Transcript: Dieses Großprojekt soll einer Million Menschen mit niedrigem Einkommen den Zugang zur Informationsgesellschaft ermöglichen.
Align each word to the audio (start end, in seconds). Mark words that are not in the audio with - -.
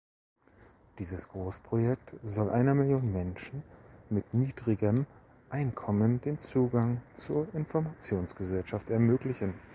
Dieses 0.97 1.27
Großprojekt 1.29 2.15
soll 2.23 2.49
einer 2.49 2.73
Million 2.73 3.13
Menschen 3.13 3.61
mit 4.09 4.33
niedrigem 4.33 5.05
Einkommen 5.51 6.19
den 6.21 6.39
Zugang 6.39 7.03
zur 7.17 7.47
Informationsgesellschaft 7.53 8.89
ermöglichen. 8.89 9.53